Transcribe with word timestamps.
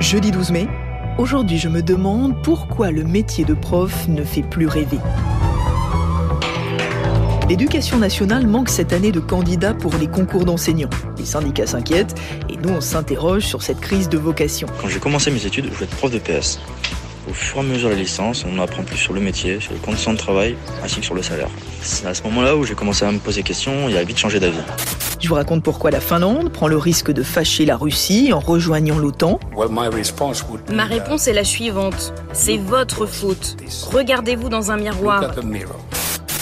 Jeudi 0.00 0.30
12 0.30 0.50
mai, 0.50 0.66
aujourd'hui 1.18 1.58
je 1.58 1.68
me 1.68 1.82
demande 1.82 2.42
pourquoi 2.42 2.90
le 2.90 3.04
métier 3.04 3.44
de 3.44 3.52
prof 3.52 4.08
ne 4.08 4.24
fait 4.24 4.42
plus 4.42 4.66
rêver. 4.66 4.98
L'éducation 7.50 7.98
nationale 7.98 8.46
manque 8.46 8.70
cette 8.70 8.94
année 8.94 9.12
de 9.12 9.20
candidats 9.20 9.74
pour 9.74 9.94
les 9.96 10.06
concours 10.06 10.46
d'enseignants. 10.46 10.90
Les 11.18 11.26
syndicats 11.26 11.66
s'inquiètent 11.66 12.14
et 12.48 12.56
nous 12.56 12.70
on 12.70 12.80
s'interroge 12.80 13.42
sur 13.42 13.62
cette 13.62 13.80
crise 13.80 14.08
de 14.08 14.16
vocation. 14.16 14.68
Quand 14.80 14.88
j'ai 14.88 15.00
commencé 15.00 15.30
mes 15.30 15.44
études, 15.44 15.66
je 15.66 15.70
voulais 15.70 15.84
être 15.84 15.96
prof 15.96 16.10
de 16.10 16.18
PS. 16.18 16.58
Au 17.28 17.34
fur 17.34 17.58
et 17.58 17.60
à 17.60 17.62
mesure 17.62 17.90
de 17.90 17.94
la 17.94 18.00
licence, 18.00 18.46
on 18.50 18.58
apprend 18.58 18.82
plus 18.82 18.96
sur 18.96 19.12
le 19.12 19.20
métier, 19.20 19.60
sur 19.60 19.74
les 19.74 19.78
conditions 19.78 20.12
de 20.12 20.18
travail, 20.18 20.56
ainsi 20.82 21.00
que 21.00 21.04
sur 21.04 21.14
le 21.14 21.22
salaire. 21.22 21.48
C'est 21.82 22.06
à 22.06 22.14
ce 22.14 22.22
moment-là 22.22 22.56
où 22.56 22.64
j'ai 22.64 22.74
commencé 22.74 23.04
à 23.04 23.12
me 23.12 23.18
poser 23.18 23.42
questions 23.42 23.88
et 23.88 23.98
à 23.98 24.04
vite 24.04 24.16
changer 24.16 24.40
d'avis. 24.40 24.56
Je 25.20 25.28
vous 25.28 25.34
raconte 25.34 25.62
pourquoi 25.62 25.90
la 25.90 26.00
Finlande 26.00 26.50
prend 26.50 26.68
le 26.68 26.78
risque 26.78 27.10
de 27.10 27.22
fâcher 27.22 27.66
la 27.66 27.76
Russie 27.76 28.32
en 28.32 28.38
rejoignant 28.38 28.98
l'OTAN. 28.98 29.40
Ma 30.72 30.84
réponse 30.84 31.28
est 31.28 31.32
la 31.34 31.44
suivante. 31.44 32.14
C'est 32.32 32.56
votre 32.56 33.04
faute. 33.04 33.56
Regardez-vous 33.92 34.48
dans 34.48 34.70
un 34.70 34.78
miroir. 34.78 35.34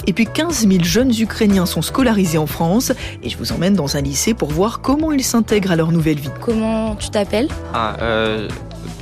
Et 0.07 0.13
puis 0.13 0.27
15 0.27 0.69
000 0.69 0.85
jeunes 0.85 1.13
Ukrainiens 1.19 1.66
sont 1.66 1.83
scolarisés 1.83 2.39
en 2.39 2.47
France 2.47 2.93
et 3.25 3.29
je 3.29 3.37
vous 3.37 3.51
emmène 3.51 3.75
dans 3.75 3.97
un 3.97 4.03
lycée 4.03 4.35
pour 4.35 4.51
voir 4.51 4.80
comment 4.80 5.11
ils 5.11 5.25
s'intègrent 5.25 5.73
à 5.73 5.77
leur 5.77 5.91
nouvelle 5.91 6.21
vie. 6.21 6.30
Comment 6.41 6.95
tu 6.95 7.11
t'appelles? 7.11 7.49
Ah, 7.75 7.97
euh, 8.01 8.49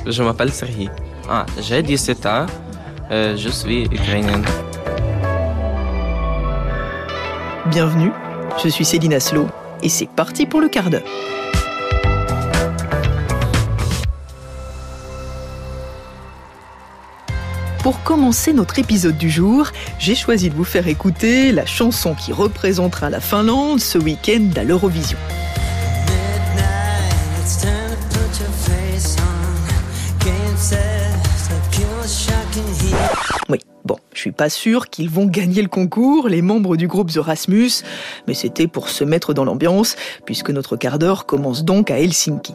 je 0.06 0.23
m'appelle 0.23 0.51
Serhi. 0.51 0.89
Ah, 1.28 1.46
j'ai 1.59 1.83
17 1.83 2.27
ans. 2.27 2.46
Euh, 3.10 3.34
je 3.37 3.48
suis 3.48 3.84
ukrainienne. 3.84 4.45
Bienvenue, 7.66 8.10
je 8.62 8.69
suis 8.69 8.84
Céline 8.84 9.14
Aslo 9.14 9.48
et 9.83 9.88
c'est 9.88 10.09
parti 10.09 10.45
pour 10.45 10.60
le 10.60 10.69
quart 10.69 10.91
d'heure. 10.91 11.02
Pour 17.83 18.02
commencer 18.02 18.52
notre 18.52 18.78
épisode 18.78 19.17
du 19.17 19.30
jour, 19.30 19.69
j'ai 19.98 20.14
choisi 20.14 20.50
de 20.50 20.55
vous 20.55 20.64
faire 20.64 20.89
écouter 20.89 21.52
la 21.52 21.64
chanson 21.64 22.14
qui 22.14 22.33
représentera 22.33 23.08
la 23.08 23.20
Finlande 23.20 23.80
ce 23.80 23.97
week-end 23.97 24.50
à 24.56 24.64
l'Eurovision. 24.64 25.19
Bon, 33.84 33.98
je 34.12 34.20
suis 34.20 34.32
pas 34.32 34.48
sûr 34.48 34.88
qu'ils 34.88 35.10
vont 35.10 35.27
gagner 35.27 35.62
le 35.62 35.68
concours, 35.68 36.28
les 36.28 36.42
membres 36.42 36.77
du 36.77 36.88
groupe 36.88 37.10
The 37.12 37.18
Rasmus, 37.18 37.70
mais 38.27 38.34
c'était 38.34 38.66
pour 38.66 38.88
se 38.88 39.04
mettre 39.04 39.34
dans 39.34 39.44
l'ambiance, 39.44 39.96
puisque 40.24 40.50
notre 40.50 40.77
quart 40.77 40.98
d'heure 40.98 41.27
commence 41.27 41.64
donc 41.64 41.90
à 41.90 41.98
Helsinki. 41.98 42.55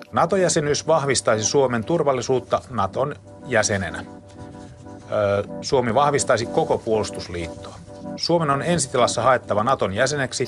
Ce 8.17 8.27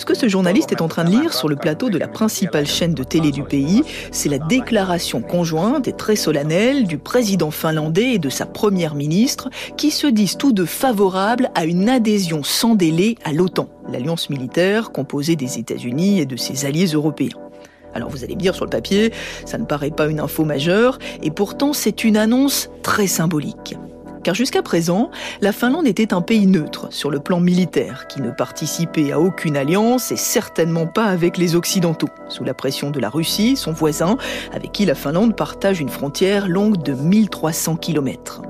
que 0.06 0.14
ce 0.14 0.28
journaliste 0.28 0.72
est 0.72 0.82
en 0.82 0.88
train 0.88 1.04
de 1.04 1.10
lire 1.10 1.34
sur 1.34 1.48
le 1.48 1.56
plateau 1.56 1.90
de 1.90 1.98
la 1.98 2.08
principale 2.08 2.66
chaîne 2.66 2.94
de 2.94 3.04
télé 3.04 3.32
du 3.32 3.44
pays, 3.44 3.84
c'est 4.12 4.30
la 4.30 4.40
déclaration 4.40 5.22
conjointe 5.22 5.88
et 5.88 5.94
très 5.94 6.16
solennelle 6.16 6.86
du 6.86 6.98
président 6.98 7.52
finlandais 7.52 8.14
et 8.14 8.20
de 8.20 8.30
sa 8.30 8.46
première 8.46 8.96
ministre 8.96 9.50
qui 9.78 9.92
se 9.92 10.08
disent 10.08 10.38
tous 10.38 10.52
deux 10.52 10.66
favorables 10.66 11.50
à 11.56 11.66
une 11.66 11.90
adhésion 11.90 12.44
sans 12.44 12.76
délai 12.76 13.16
à 13.24 13.34
l'OTAN, 13.34 13.68
l'alliance 13.90 14.30
militaire 14.30 14.92
composée 14.92 15.36
des 15.36 15.58
États-Unis 15.58 16.20
et 16.20 16.26
de 16.26 16.36
ses 16.36 16.66
alliés 16.66 16.88
européens. 16.88 17.38
Alors 17.94 18.10
vous 18.10 18.24
allez 18.24 18.36
me 18.36 18.40
dire 18.40 18.56
sur 18.56 18.66
le 18.66 18.70
papier, 18.70 19.14
ça 19.46 19.58
ne 19.58 19.66
paraît 19.66 19.92
pas 19.92 20.08
une 20.08 20.20
info 20.20 20.46
majeure, 20.46 20.98
et 21.24 21.32
pourtant 21.32 21.74
c'est 21.74 22.04
une 22.04 22.18
annonce 22.18 22.70
très 22.84 23.08
symbolique. 23.08 23.76
Car 24.24 24.36
jusqu'à 24.36 24.62
présent, 24.62 25.10
la 25.42 25.52
Finlande 25.52 25.88
était 25.88 26.14
un 26.14 26.22
pays 26.22 26.46
neutre 26.46 26.88
sur 26.92 27.10
le 27.10 27.20
plan 27.20 27.40
militaire, 27.40 28.08
qui 28.08 28.22
ne 28.22 28.32
participait 28.32 29.12
à 29.12 29.20
aucune 29.20 29.58
alliance 29.58 30.12
et 30.12 30.18
certainement 30.18 30.86
pas 30.86 31.06
avec 31.06 31.38
les 31.38 31.56
Occidentaux, 31.56 32.10
sous 32.30 32.44
la 32.44 32.54
pression 32.54 32.92
de 32.92 33.00
la 33.00 33.10
Russie, 33.10 33.56
son 33.56 33.72
voisin, 33.72 34.18
avec 34.54 34.72
qui 34.72 34.86
la 34.86 34.96
Finlande 34.96 35.36
partage 35.36 35.80
une 35.80 35.90
frontière 35.90 36.48
longue 36.48 36.82
de 36.84 36.94
1300 36.94 37.78
kilomètres. 37.78 38.42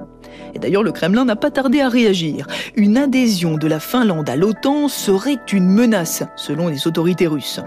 Et 0.54 0.60
d'ailleurs, 0.60 0.84
le 0.84 0.92
Kremlin 0.92 1.26
n'a 1.26 1.36
pas 1.36 1.52
tardé 1.52 1.82
à 1.82 1.90
réagir. 1.90 2.48
Une 2.76 2.98
adhésion 2.98 3.58
de 3.58 3.68
la 3.68 3.80
Finlande 3.80 4.30
à 4.30 4.36
l'OTAN 4.36 4.88
serait 4.88 5.40
une 5.52 5.68
menace, 5.68 6.24
selon 6.36 6.68
les 6.68 6.88
autorités 6.88 7.28
russes. 7.28 7.60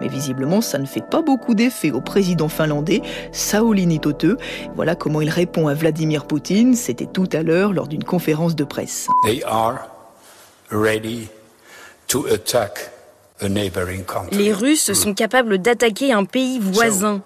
Mais 0.00 0.08
visiblement, 0.08 0.60
ça 0.60 0.78
ne 0.78 0.86
fait 0.86 1.04
pas 1.08 1.22
beaucoup 1.22 1.54
d'effet 1.54 1.90
au 1.90 2.00
président 2.00 2.48
finlandais, 2.48 3.02
Sauli 3.32 3.86
Niinistö. 3.86 4.36
Voilà 4.74 4.94
comment 4.94 5.20
il 5.20 5.30
répond 5.30 5.68
à 5.68 5.74
Vladimir 5.74 6.24
Poutine. 6.24 6.74
C'était 6.74 7.06
tout 7.06 7.28
à 7.32 7.42
l'heure 7.42 7.72
lors 7.72 7.88
d'une 7.88 8.04
conférence 8.04 8.56
de 8.56 8.64
presse. 8.64 9.08
They 9.24 9.42
are 9.44 9.88
ready 10.70 11.28
to 12.08 12.26
attack 12.26 12.90
a 13.40 13.48
neighboring 13.48 14.04
country. 14.04 14.36
Les 14.36 14.52
Russes 14.52 14.92
sont 14.92 15.14
capables 15.14 15.58
d'attaquer 15.58 16.12
un 16.12 16.24
pays 16.24 16.58
voisin. 16.60 17.22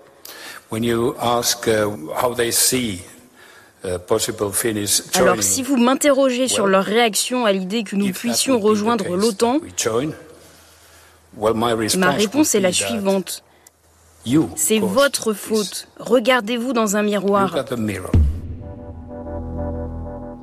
When 0.71 0.83
you 0.83 1.15
ask 1.21 1.69
how 1.69 2.35
they 2.35 2.51
see 2.51 3.01
Alors 5.15 5.43
si 5.43 5.63
vous 5.63 5.77
m'interrogez 5.77 6.49
sur 6.49 6.67
leur 6.67 6.85
réaction 6.85 7.45
à 7.47 7.53
l'idée 7.53 7.85
que 7.85 7.95
nous 7.95 8.13
puissions 8.13 8.59
rejoindre 8.59 9.17
l'OTAN, 9.17 9.61
ma 11.97 12.11
réponse 12.11 12.55
est 12.55 12.61
la 12.61 12.73
suivante. 12.73 13.45
C'est 14.57 14.81
votre 14.81 15.33
faute. 15.33 15.89
Regardez-vous 15.99 16.73
dans 16.73 16.97
un 16.97 17.03
miroir. 17.03 17.65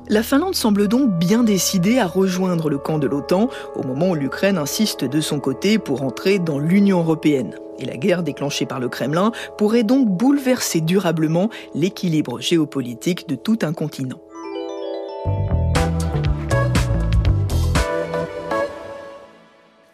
La 0.08 0.22
Finlande 0.22 0.54
semble 0.54 0.86
donc 0.86 1.10
bien 1.18 1.42
décidée 1.42 1.98
à 1.98 2.06
rejoindre 2.06 2.68
le 2.68 2.78
camp 2.78 2.98
de 2.98 3.06
l'OTAN 3.06 3.48
au 3.74 3.82
moment 3.82 4.10
où 4.10 4.14
l'Ukraine 4.14 4.58
insiste 4.58 5.04
de 5.04 5.20
son 5.20 5.40
côté 5.40 5.78
pour 5.78 6.02
entrer 6.02 6.38
dans 6.38 6.58
l'Union 6.58 7.00
européenne. 7.00 7.56
Et 7.78 7.84
la 7.86 7.96
guerre 7.96 8.22
déclenchée 8.22 8.66
par 8.66 8.80
le 8.80 8.88
Kremlin 8.88 9.32
pourrait 9.58 9.82
donc 9.82 10.08
bouleverser 10.08 10.80
durablement 10.80 11.50
l'équilibre 11.74 12.40
géopolitique 12.40 13.28
de 13.28 13.34
tout 13.34 13.58
un 13.62 13.72
continent. 13.72 14.20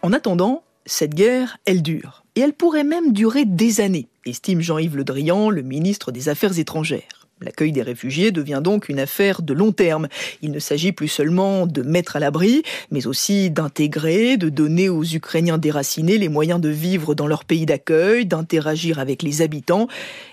En 0.03 0.13
attendant, 0.13 0.63
cette 0.85 1.13
guerre, 1.13 1.57
elle 1.65 1.81
dure. 1.81 2.23
Et 2.35 2.41
elle 2.41 2.53
pourrait 2.53 2.83
même 2.83 3.13
durer 3.13 3.45
des 3.45 3.81
années, 3.81 4.07
estime 4.25 4.61
Jean-Yves 4.61 4.97
Le 4.97 5.03
Drian, 5.03 5.49
le 5.49 5.61
ministre 5.61 6.11
des 6.11 6.29
Affaires 6.29 6.57
étrangères. 6.57 7.20
L'accueil 7.41 7.71
des 7.71 7.81
réfugiés 7.81 8.31
devient 8.31 8.61
donc 8.63 8.87
une 8.87 8.99
affaire 8.99 9.41
de 9.41 9.53
long 9.53 9.71
terme. 9.71 10.07
Il 10.41 10.51
ne 10.51 10.59
s'agit 10.59 10.91
plus 10.91 11.07
seulement 11.07 11.65
de 11.65 11.81
mettre 11.81 12.15
à 12.15 12.19
l'abri, 12.19 12.63
mais 12.91 13.07
aussi 13.07 13.49
d'intégrer, 13.49 14.37
de 14.37 14.49
donner 14.49 14.89
aux 14.89 15.03
Ukrainiens 15.03 15.57
déracinés 15.57 16.17
les 16.17 16.29
moyens 16.29 16.61
de 16.61 16.69
vivre 16.69 17.15
dans 17.15 17.27
leur 17.27 17.45
pays 17.45 17.65
d'accueil, 17.65 18.25
d'interagir 18.25 18.99
avec 18.99 19.23
les 19.23 19.41
habitants 19.41 19.87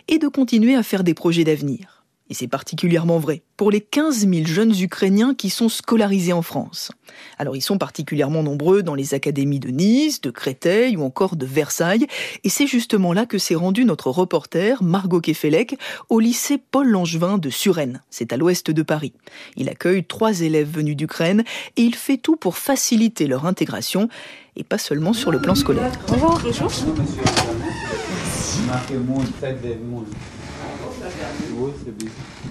et 0.08 0.18
de 0.18 0.28
continuer 0.28 0.74
à 0.74 0.82
faire 0.82 1.04
des 1.04 1.14
projets 1.14 1.44
d'avenir. 1.44 1.97
Et 2.30 2.34
c'est 2.34 2.48
particulièrement 2.48 3.18
vrai 3.18 3.42
pour 3.56 3.70
les 3.70 3.80
15 3.80 4.28
000 4.28 4.46
jeunes 4.46 4.74
Ukrainiens 4.80 5.34
qui 5.34 5.50
sont 5.50 5.68
scolarisés 5.68 6.32
en 6.32 6.42
France. 6.42 6.92
Alors 7.38 7.56
ils 7.56 7.62
sont 7.62 7.78
particulièrement 7.78 8.42
nombreux 8.42 8.82
dans 8.82 8.94
les 8.94 9.14
académies 9.14 9.60
de 9.60 9.70
Nice, 9.70 10.20
de 10.20 10.30
Créteil 10.30 10.96
ou 10.96 11.02
encore 11.02 11.36
de 11.36 11.46
Versailles. 11.46 12.06
Et 12.44 12.48
c'est 12.48 12.66
justement 12.66 13.12
là 13.12 13.26
que 13.26 13.38
s'est 13.38 13.54
rendu 13.54 13.84
notre 13.84 14.10
reporter 14.10 14.82
Margot 14.82 15.20
Kefelec 15.20 15.78
au 16.08 16.20
lycée 16.20 16.58
Paul 16.58 16.88
Langevin 16.88 17.38
de 17.38 17.50
Suresnes. 17.50 18.02
C'est 18.10 18.32
à 18.32 18.36
l'ouest 18.36 18.70
de 18.70 18.82
Paris. 18.82 19.12
Il 19.56 19.68
accueille 19.68 20.04
trois 20.04 20.40
élèves 20.40 20.70
venus 20.70 20.96
d'Ukraine 20.96 21.44
et 21.76 21.82
il 21.82 21.94
fait 21.94 22.18
tout 22.18 22.36
pour 22.36 22.56
faciliter 22.56 23.26
leur 23.26 23.46
intégration 23.46 24.08
et 24.54 24.64
pas 24.64 24.78
seulement 24.78 25.12
sur 25.12 25.30
le 25.30 25.40
plan 25.40 25.54
scolaire. 25.54 25.92
Bonjour. 26.08 26.40
Bonjour. 26.44 26.70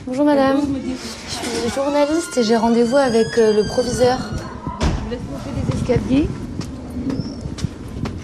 Bonjour 0.06 0.26
madame, 0.26 0.58
je 0.60 1.38
suis 1.38 1.76
journaliste 1.76 2.38
et 2.38 2.44
j'ai 2.44 2.58
rendez-vous 2.58 2.98
avec 2.98 3.28
euh, 3.38 3.54
le 3.54 3.66
proviseur. 3.66 4.18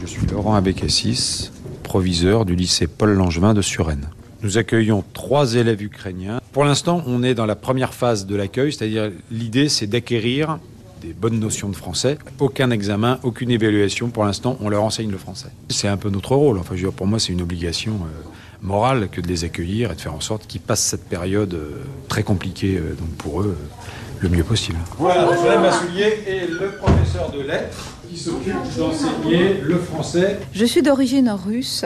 Je 0.02 0.06
suis 0.06 0.28
Laurent 0.28 0.56
Abécassis, 0.56 1.52
proviseur 1.84 2.44
du 2.44 2.56
lycée 2.56 2.88
Paul 2.88 3.14
Langevin 3.14 3.54
de 3.54 3.62
Suresnes. 3.62 4.10
Nous 4.42 4.58
accueillons 4.58 5.06
trois 5.14 5.56
élèves 5.56 5.82
ukrainiens. 5.82 6.42
Pour 6.52 6.66
l'instant, 6.66 7.02
on 7.08 7.24
est 7.24 7.34
dans 7.34 7.46
la 7.46 7.56
première 7.56 7.94
phase 7.94 8.26
de 8.26 8.36
l'accueil, 8.36 8.74
c'est-à-dire 8.74 9.10
l'idée 9.32 9.70
c'est 9.70 9.88
d'acquérir 9.88 10.60
des 11.02 11.14
bonnes 11.14 11.40
notions 11.40 11.70
de 11.70 11.76
français. 11.76 12.18
Aucun 12.40 12.72
examen, 12.72 13.20
aucune 13.24 13.52
évaluation. 13.52 14.10
Pour 14.10 14.26
l'instant, 14.26 14.58
on 14.60 14.70
leur 14.70 14.84
enseigne 14.84 15.12
le 15.12 15.18
français. 15.18 15.50
C'est 15.70 15.88
un 15.88 15.98
peu 15.98 16.10
notre 16.10 16.36
rôle. 16.36 16.58
Enfin, 16.58 16.76
je 16.76 16.82
veux 16.82 16.90
dire, 16.90 16.96
pour 16.96 17.08
moi, 17.08 17.20
c'est 17.20 17.34
une 17.34 17.42
obligation 17.42 17.94
euh, 17.94 18.33
morale 18.64 19.10
que 19.10 19.22
de 19.22 19.28
les 19.28 19.44
accueillir 19.44 19.92
et 19.92 19.96
de 19.96 20.02
faire 20.02 20.16
en 20.16 20.22
sorte 20.22 20.48
qu'ils 20.48 20.62
passent 20.62 20.84
cette 20.84 21.08
période 21.08 21.54
euh, 21.54 21.84
très 22.08 22.24
compliquée 22.24 22.80
donc 22.98 23.10
pour 23.18 23.42
eux 23.42 23.58
euh, 23.60 23.84
le 24.22 24.30
mieux 24.30 24.44
possible. 24.44 24.80
Voilà, 24.98 25.30
je 25.36 25.48
lève 25.48 25.62
ma 25.62 25.72
soulier 25.72 26.24
et 26.26 26.48
le 26.48 26.72
professeur 26.72 27.30
de 27.32 27.42
lettres 27.42 27.78
qui 28.10 28.18
s'occupe 28.18 28.56
d'enseigner 28.78 29.60
le 29.62 29.78
français. 29.78 30.40
Je 30.54 30.66
suis 30.66 30.82
d'origine 30.82 31.30
russe. 31.30 31.86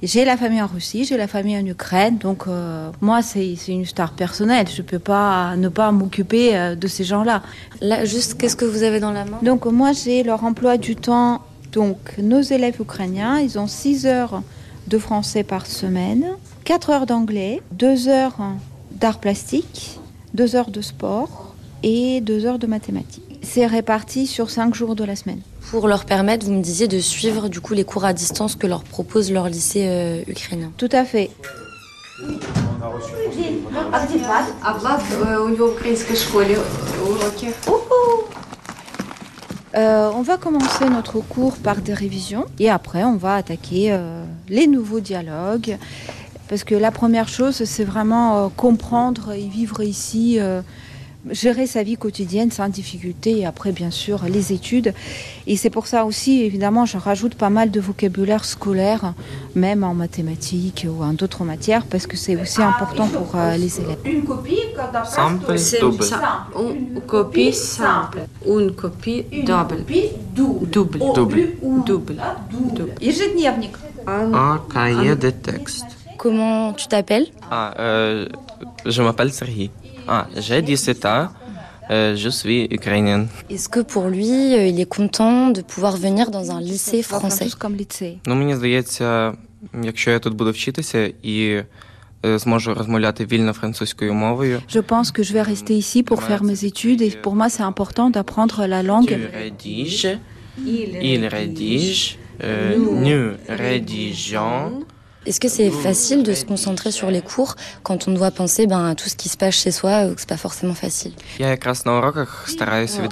J'ai 0.00 0.24
la 0.24 0.36
famille 0.36 0.62
en 0.62 0.68
Russie, 0.68 1.04
j'ai 1.04 1.16
la 1.16 1.26
famille 1.26 1.58
en 1.58 1.66
Ukraine, 1.66 2.18
donc 2.18 2.44
euh, 2.46 2.90
moi 3.00 3.20
c'est 3.20 3.56
une 3.66 3.84
star 3.84 4.12
personnelle. 4.12 4.68
Je 4.72 4.82
peux 4.82 5.00
pas 5.00 5.56
ne 5.56 5.68
pas 5.68 5.90
m'occuper 5.90 6.56
euh, 6.56 6.76
de 6.76 6.86
ces 6.86 7.02
gens-là. 7.02 7.42
Là, 7.80 8.04
juste 8.04 8.38
qu'est-ce 8.38 8.54
que 8.54 8.64
vous 8.64 8.84
avez 8.84 9.00
dans 9.00 9.10
la 9.10 9.24
main? 9.24 9.38
Donc 9.42 9.66
moi 9.66 9.90
j'ai 9.92 10.22
leur 10.22 10.44
emploi 10.44 10.76
du 10.76 10.94
temps. 10.94 11.42
Donc 11.72 12.16
nos 12.18 12.40
élèves 12.40 12.80
ukrainiens, 12.80 13.40
ils 13.40 13.58
ont 13.58 13.66
6 13.66 14.06
heures 14.06 14.42
de 14.88 14.98
français 14.98 15.44
par 15.44 15.66
semaine, 15.66 16.26
4 16.64 16.90
heures 16.90 17.06
d'anglais, 17.06 17.62
2 17.72 18.08
heures 18.08 18.38
d'art 18.92 19.20
plastique, 19.20 20.00
2 20.34 20.56
heures 20.56 20.70
de 20.70 20.80
sport 20.80 21.54
et 21.82 22.20
2 22.20 22.46
heures 22.46 22.58
de 22.58 22.66
mathématiques. 22.66 23.38
C'est 23.42 23.66
réparti 23.66 24.26
sur 24.26 24.50
5 24.50 24.74
jours 24.74 24.96
de 24.96 25.04
la 25.04 25.16
semaine 25.16 25.40
pour 25.70 25.86
leur 25.86 26.04
permettre, 26.04 26.46
vous 26.46 26.52
me 26.52 26.62
disiez, 26.62 26.88
de 26.88 26.98
suivre 26.98 27.48
du 27.48 27.60
coup 27.60 27.74
les 27.74 27.84
cours 27.84 28.04
à 28.04 28.12
distance 28.12 28.56
que 28.56 28.66
leur 28.66 28.82
propose 28.82 29.30
leur 29.30 29.48
lycée 29.48 29.86
euh, 29.86 30.22
ukrainien. 30.26 30.72
Tout 30.76 30.88
à 30.92 31.04
fait. 31.04 31.30
Euh, 39.78 40.10
on 40.12 40.22
va 40.22 40.38
commencer 40.38 40.88
notre 40.90 41.20
cours 41.20 41.56
par 41.56 41.76
des 41.76 41.94
révisions 41.94 42.46
et 42.58 42.68
après 42.68 43.04
on 43.04 43.16
va 43.16 43.36
attaquer 43.36 43.92
euh, 43.92 44.24
les 44.48 44.66
nouveaux 44.66 44.98
dialogues. 44.98 45.78
Parce 46.48 46.64
que 46.64 46.74
la 46.74 46.90
première 46.90 47.28
chose, 47.28 47.62
c'est 47.64 47.84
vraiment 47.84 48.46
euh, 48.46 48.48
comprendre 48.48 49.32
et 49.32 49.46
vivre 49.46 49.80
ici 49.82 50.40
gérer 51.30 51.66
sa 51.66 51.82
vie 51.82 51.96
quotidienne 51.96 52.50
sans 52.50 52.68
difficulté 52.68 53.38
et 53.38 53.46
après 53.46 53.72
bien 53.72 53.90
sûr 53.90 54.24
les 54.28 54.52
études. 54.52 54.94
Et 55.46 55.56
c'est 55.56 55.70
pour 55.70 55.86
ça 55.86 56.04
aussi 56.04 56.42
évidemment 56.42 56.86
je 56.86 56.96
rajoute 56.96 57.34
pas 57.34 57.50
mal 57.50 57.70
de 57.70 57.80
vocabulaire 57.80 58.44
scolaire, 58.44 59.14
même 59.54 59.84
en 59.84 59.94
mathématiques 59.94 60.86
ou 60.88 61.02
en 61.02 61.12
d'autres 61.12 61.44
matières, 61.44 61.84
parce 61.86 62.06
que 62.06 62.16
c'est 62.16 62.40
aussi 62.40 62.62
important 62.62 63.08
pour 63.08 63.32
euh, 63.34 63.56
les 63.56 63.80
élèves. 63.80 63.98
Une 64.04 64.24
copie 64.24 64.58
simple, 65.04 65.54
double. 65.80 66.04
Une 66.58 67.00
copie 67.02 67.52
simple. 67.52 68.20
Une 68.46 68.72
copie 68.72 69.24
double. 69.44 69.84
Double. 70.34 70.98
Double. 70.98 70.98
Double. 71.14 72.16
Double. 72.76 72.92
Un 74.06 74.60
cahier 74.72 75.16
de 75.16 75.30
texte. 75.30 75.86
Comment 76.16 76.72
tu 76.72 76.86
t'appelles? 76.88 77.28
Ah, 77.50 77.74
euh, 77.78 78.26
Je 78.86 79.02
m'appelle 79.02 79.32
Serhi. 79.32 79.70
Ah, 80.07 80.27
j'ai 80.37 80.61
17 80.61 81.05
ans. 81.05 81.27
Euh, 81.91 82.15
je 82.15 82.29
suis 82.29 82.67
ukrainienne. 82.71 83.27
Est-ce 83.49 83.67
que 83.67 83.81
pour 83.81 84.07
lui, 84.07 84.31
euh, 84.55 84.67
il 84.67 84.79
est 84.79 84.85
content 84.89 85.49
de 85.49 85.61
pouvoir 85.61 85.97
venir 85.97 86.31
dans 86.31 86.49
un 86.51 86.61
lycée 86.61 87.01
français 87.03 87.49
comme 87.59 87.75
lycée. 87.75 88.17
Ну, 88.25 88.35
мені 88.35 88.55
здається, 88.55 89.33
якщо 89.83 90.11
я 90.11 90.19
тут 90.19 90.33
буду 90.33 90.51
вчитися 90.51 91.11
і 91.23 91.63
е, 92.25 92.37
зможу 92.39 92.73
розмовляти 92.73 93.25
вільно 93.25 93.53
французькою 93.53 94.13
мовою. 94.13 94.61
Je 94.69 94.81
pense 94.81 95.11
que 95.11 95.23
je 95.23 95.33
vais 95.33 95.45
rester 95.53 95.73
ici 95.77 96.03
pour 96.03 96.21
faire 96.23 96.43
mes 96.43 96.63
études 96.65 97.01
et 97.01 97.11
pour 97.21 97.35
moi 97.35 97.49
c'est 97.49 97.63
important 97.73 98.09
d'apprendre 98.09 98.65
la 98.67 98.81
Tu 98.81 98.87
langue. 98.87 99.17
rédiges, 99.41 100.07
il 101.11 101.27
rédige, 101.27 102.17
euh, 102.43 102.77
nous 103.05 103.25
rédigeons. 103.63 104.83
Est-ce 105.28 105.40
que 105.40 105.48
c'est 105.48 105.70
facile 105.70 106.22
de 106.22 106.32
se 106.32 106.46
concentrer 106.46 106.90
sur 106.90 107.10
les 107.10 107.20
cours 107.20 107.54
quand 107.82 108.08
on 108.08 108.12
doit 108.12 108.30
penser 108.30 108.66
ben, 108.66 108.86
à 108.86 108.94
tout 108.94 109.10
ce 109.10 109.14
qui 109.14 109.28
se 109.28 109.36
passe 109.36 109.56
chez 109.56 109.70
soi 109.70 110.06
ou 110.06 110.14
que 110.14 110.20
c'est 110.20 110.28
pas 110.28 110.38
forcément 110.38 110.72
facile? 110.72 111.12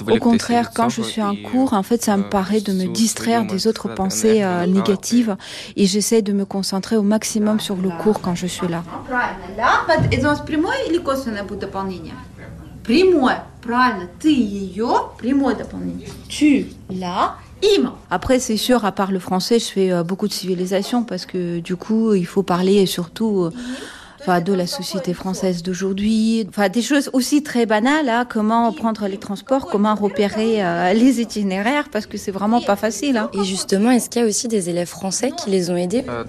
Au 0.08 0.18
contraire, 0.18 0.70
quand 0.74 0.88
je 0.88 1.02
suis 1.02 1.20
en 1.20 1.36
cours, 1.36 1.74
en 1.74 1.82
fait, 1.82 2.02
ça 2.02 2.16
me 2.16 2.22
paraît 2.22 2.62
de 2.62 2.72
me 2.72 2.86
distraire 2.86 3.44
des 3.44 3.66
autres 3.66 3.94
pensées 3.94 4.42
euh, 4.42 4.64
négatives 4.64 5.36
et 5.76 5.84
j'essaie 5.84 6.22
de 6.22 6.32
me 6.32 6.46
concentrer 6.46 6.96
au 6.96 7.02
maximum 7.02 7.60
sur 7.60 7.76
le 7.76 7.90
cours 8.02 8.22
quand 8.22 8.34
je 8.34 8.46
suis 8.46 8.66
là. 8.66 8.82
Tu 16.30 16.66
l'as 16.88 17.34
après, 18.10 18.38
c'est 18.38 18.56
sûr, 18.56 18.84
à 18.84 18.92
part 18.92 19.10
le 19.10 19.18
français, 19.18 19.58
je 19.58 19.66
fais 19.66 19.92
euh, 19.92 20.02
beaucoup 20.02 20.28
de 20.28 20.32
civilisation 20.32 21.02
parce 21.02 21.26
que 21.26 21.58
du 21.58 21.76
coup, 21.76 22.14
il 22.14 22.26
faut 22.26 22.42
parler 22.42 22.86
surtout 22.86 23.42
euh, 23.42 23.52
enfin, 24.26 24.40
de 24.40 24.52
la 24.52 24.66
société 24.66 25.14
française 25.14 25.62
d'aujourd'hui, 25.62 26.46
enfin, 26.48 26.68
des 26.68 26.82
choses 26.82 27.10
aussi 27.12 27.44
très 27.44 27.64
banales, 27.64 28.08
hein. 28.08 28.26
comment 28.28 28.72
prendre 28.72 29.06
les 29.06 29.18
transports, 29.18 29.66
comment 29.66 29.94
repérer 29.94 30.64
euh, 30.64 30.92
les 30.94 31.20
itinéraires, 31.20 31.88
parce 31.90 32.06
que 32.06 32.18
c'est 32.18 32.32
vraiment 32.32 32.60
pas 32.60 32.74
facile. 32.74 33.18
Hein. 33.18 33.30
Et 33.34 33.44
justement, 33.44 33.92
est-ce 33.92 34.10
qu'il 34.10 34.22
y 34.22 34.24
a 34.24 34.28
aussi 34.28 34.48
des 34.48 34.68
élèves 34.68 34.88
français 34.88 35.30
qui 35.30 35.50
les 35.50 35.70
ont 35.70 35.76
aidés? 35.76 36.04
Euh, 36.08 36.24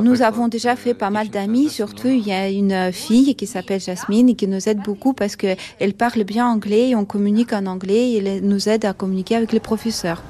nous 0.00 0.22
avons 0.22 0.48
déjà 0.48 0.76
fait 0.76 0.94
pas 0.94 1.10
mal 1.10 1.28
d'amis, 1.28 1.68
surtout 1.68 2.08
il 2.08 2.26
y 2.26 2.32
a 2.32 2.48
une 2.48 2.90
fille 2.92 3.34
qui 3.34 3.46
s'appelle 3.46 3.80
Jasmine 3.80 4.30
et 4.30 4.34
qui 4.34 4.46
nous 4.46 4.68
aide 4.68 4.78
beaucoup 4.82 5.12
parce 5.12 5.36
qu'elle 5.36 5.94
parle 5.96 6.24
bien 6.24 6.46
anglais, 6.46 6.90
et 6.90 6.96
on 6.96 7.04
communique 7.04 7.52
en 7.52 7.66
anglais 7.66 8.12
et 8.12 8.16
elle 8.18 8.42
nous 8.42 8.68
aide 8.68 8.86
à 8.86 8.94
communiquer 8.94 9.36
avec 9.36 9.52
les 9.52 9.60
professeurs. 9.60 10.22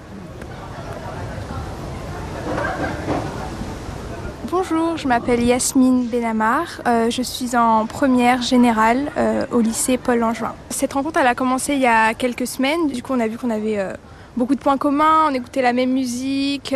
Je 4.97 5.09
m'appelle 5.09 5.43
Yasmine 5.43 6.07
Benamar. 6.07 6.83
Euh, 6.87 7.09
je 7.09 7.23
suis 7.23 7.57
en 7.57 7.87
première 7.87 8.43
générale 8.43 9.11
euh, 9.17 9.47
au 9.51 9.61
lycée 9.61 9.97
Paul 9.97 10.19
Langevin. 10.19 10.55
Cette 10.71 10.93
rencontre, 10.93 11.19
elle 11.19 11.27
a 11.27 11.35
commencé 11.35 11.75
il 11.75 11.81
y 11.81 11.87
a 11.87 12.13
quelques 12.15 12.47
semaines. 12.47 12.89
Du 12.89 13.03
coup, 13.03 13.13
on 13.15 13.21
a 13.21 13.27
vu 13.27 13.39
qu'on 13.39 13.51
avait 13.51 13.79
euh, 13.79 13.95
beaucoup 14.37 14.55
de 14.55 14.61
points 14.61 14.77
communs. 14.77 15.29
On 15.31 15.35
écoutait 15.35 15.63
la 15.63 15.73
même 15.73 15.93
musique, 15.93 16.75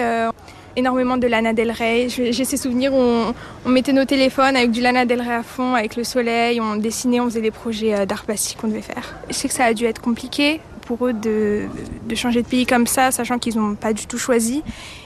énormément 0.76 1.18
de 1.18 1.26
Lana 1.26 1.52
Del 1.52 1.70
Rey. 1.70 2.08
J'ai 2.08 2.44
ces 2.44 2.56
souvenirs 2.56 2.94
où 2.94 2.98
on, 2.98 3.34
on 3.66 3.68
mettait 3.68 3.92
nos 3.92 4.06
téléphones 4.06 4.56
avec 4.56 4.70
du 4.70 4.80
Lana 4.80 5.04
Del 5.04 5.20
Rey 5.20 5.34
à 5.34 5.42
fond, 5.42 5.74
avec 5.74 5.96
le 5.96 6.04
soleil. 6.04 6.60
On 6.60 6.76
dessinait, 6.76 7.20
on 7.20 7.26
faisait 7.26 7.42
des 7.42 7.50
projets 7.50 8.06
d'art 8.06 8.24
plastique 8.24 8.58
qu'on 8.60 8.68
devait 8.68 8.82
faire. 8.82 9.14
Je 9.28 9.34
sais 9.34 9.48
que 9.48 9.54
ça 9.54 9.64
a 9.64 9.74
dû 9.74 9.84
être 9.84 10.00
compliqué 10.00 10.60
pour 10.86 11.06
eux 11.06 11.12
de, 11.12 11.64
de 12.08 12.14
changer 12.14 12.42
de 12.42 12.48
pays 12.48 12.64
comme 12.64 12.86
ça, 12.86 13.10
sachant 13.10 13.38
qu'ils 13.38 13.56
n'ont 13.56 13.74
pas 13.74 13.92
du 13.92 14.06
tout 14.06 14.18
choisi. 14.18 14.62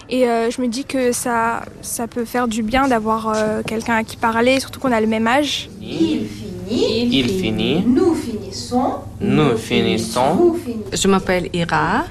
Et 0.09 0.29
euh, 0.29 0.51
je 0.51 0.61
me 0.61 0.69
dis 0.69 0.85
que 0.85 1.13
ça, 1.13 1.63
ça 1.83 2.07
peut 2.07 2.25
faire 2.25 2.49
du 2.49 2.63
bien 2.63 2.89
d'avoir 2.89 3.29
euh, 3.29 3.63
quelqu'un 3.67 3.97
à 3.97 4.05
qui 4.05 4.17
parler, 4.17 4.61
surtout 4.61 4.81
qu'on 4.81 4.93
a 4.93 5.01
le 5.01 5.07
même 5.07 5.27
âge. 5.27 5.71
Il 5.81 6.27
finit. 6.27 7.09
Il, 7.19 7.29
finit. 7.29 7.85
Nous 7.87 8.15
finissons. 8.15 8.95
Nous 9.21 9.57
finissons. 9.57 10.57
Je 10.93 11.09
m'appelle 11.09 11.49
Ira. 11.53 12.05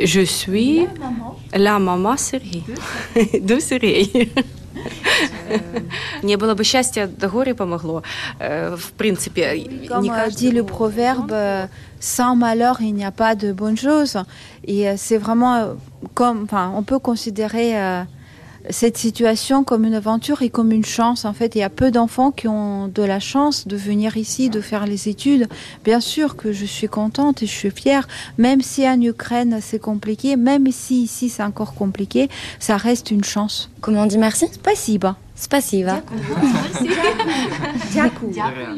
Je 0.00 0.20
suis 0.20 0.80
la 0.80 0.86
maman, 0.86 1.36
la 1.52 1.78
maman 1.78 2.16
série. 2.16 2.62
De 3.42 3.58
série. 3.58 4.30
Не 6.23 6.37
було 6.37 6.55
б 6.55 6.63
щастя, 6.63 7.07
до 7.19 7.27
горі 7.29 7.53
помогло. 7.53 8.03
Е, 8.41 8.69
В 8.69 8.89
принципі, 8.89 9.41
Comme 9.41 10.01
не 10.01 10.09
euh, 10.09 10.15
каждому- 10.15 10.39
dit 10.41 10.53
le 10.53 10.63
proverbe, 10.63 11.31
euh, 11.31 11.67
sans 11.99 12.35
malheur, 12.35 12.75
il 12.81 12.93
n'y 12.93 13.05
a 13.05 13.11
pas 13.11 13.35
de 13.35 13.53
bonne 13.53 13.77
chose. 13.77 14.17
Et 14.67 14.79
euh, 14.89 14.97
c'est 14.97 15.19
vraiment 15.25 15.53
euh, 15.55 15.65
comme, 16.13 16.39
enfin, 16.43 16.65
on 16.79 16.83
peut 16.83 16.99
considérer 16.99 17.69
euh, 17.77 18.03
cette 18.69 18.97
situation 18.97 19.63
comme 19.63 19.85
une 19.85 19.93
aventure 19.93 20.41
et 20.41 20.49
comme 20.49 20.71
une 20.71 20.85
chance. 20.85 21.25
En 21.25 21.33
fait, 21.33 21.55
il 21.55 21.59
y 21.59 21.63
a 21.63 21.69
peu 21.69 21.91
d'enfants 21.91 22.31
qui 22.31 22.47
ont 22.47 22.87
de 22.87 23.03
la 23.03 23.19
chance 23.19 23.67
de 23.67 23.75
venir 23.75 24.17
ici, 24.17 24.49
de 24.49 24.61
faire 24.61 24.85
les 24.85 25.07
études. 25.09 25.47
Bien 25.83 25.99
sûr 25.99 26.35
que 26.35 26.51
je 26.51 26.65
suis 26.65 26.87
contente 26.87 27.43
et 27.43 27.45
je 27.45 27.51
suis 27.51 27.71
fière, 27.71 28.07
même 28.37 28.61
si 28.61 28.87
en 28.87 28.99
Ukraine 28.99 29.59
c'est 29.61 29.79
compliqué, 29.79 30.35
même 30.35 30.71
si 30.71 31.03
ici 31.03 31.29
c'est 31.29 31.43
encore 31.43 31.75
compliqué, 31.75 32.29
ça 32.59 32.77
reste 32.77 33.11
une 33.11 33.23
chance. 33.23 33.69
Comment 33.81 34.03
on 34.03 34.05
dit 34.05 34.17
merci 34.17 34.47
Спасибо. 34.51 35.15
Spasiva. 35.35 36.01
Дякую. 37.93 38.35